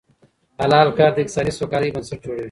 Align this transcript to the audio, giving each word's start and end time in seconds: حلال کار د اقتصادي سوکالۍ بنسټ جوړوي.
حلال 0.59 0.87
کار 0.97 1.11
د 1.13 1.17
اقتصادي 1.21 1.53
سوکالۍ 1.59 1.89
بنسټ 1.93 2.19
جوړوي. 2.23 2.39